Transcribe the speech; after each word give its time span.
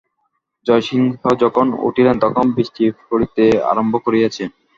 জয়সিংহ 0.65 1.11
যখন 1.43 1.65
উঠিলেন 1.87 2.15
তখন 2.23 2.45
বৃষ্টি 2.55 2.83
পড়িতে 3.01 3.43
আরম্ভ 3.71 3.93
করিয়াছে। 4.05 4.43